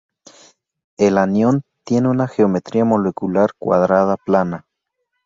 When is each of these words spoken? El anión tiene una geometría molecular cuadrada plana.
El 0.97 1.19
anión 1.19 1.61
tiene 1.85 2.09
una 2.09 2.27
geometría 2.27 2.83
molecular 2.85 3.51
cuadrada 3.59 4.17
plana. 4.17 4.65